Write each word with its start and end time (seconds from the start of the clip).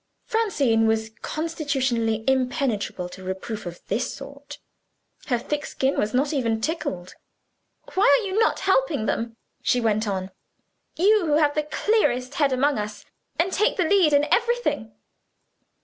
Francine 0.25 0.87
was 0.87 1.11
constitutionally 1.21 2.23
impenetrable 2.27 3.07
to 3.07 3.21
reproof 3.23 3.67
of 3.67 3.85
this 3.85 4.11
sort; 4.11 4.57
her 5.27 5.37
thick 5.37 5.63
skin 5.63 5.95
was 5.99 6.11
not 6.11 6.33
even 6.33 6.59
tickled. 6.59 7.13
"Why 7.93 8.05
are 8.09 8.25
you 8.25 8.39
not 8.39 8.61
helping 8.61 9.05
them," 9.05 9.37
she 9.61 9.79
went 9.79 10.07
on; 10.07 10.31
"you 10.95 11.27
who 11.27 11.33
have 11.33 11.53
the 11.53 11.61
clearest 11.61 12.33
head 12.33 12.51
among 12.51 12.79
us 12.79 13.05
and 13.37 13.53
take 13.53 13.77
the 13.77 13.83
lead 13.83 14.11
in 14.11 14.25
everything?" 14.33 14.91